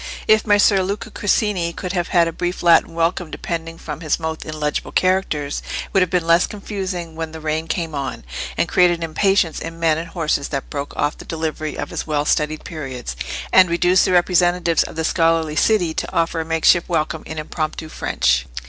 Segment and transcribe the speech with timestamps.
[0.27, 4.43] If Messer Luca Corsini could have had a brief Latin welcome depending from his mouth
[4.43, 8.23] in legible characters, it would have been less confusing when the rain came on,
[8.57, 12.07] and created an impatience in men and horses that broke off the delivery of his
[12.07, 13.15] well studied periods,
[13.53, 17.87] and reduced the representatives of the scholarly city to offer a makeshift welcome in impromptu
[17.87, 18.47] French.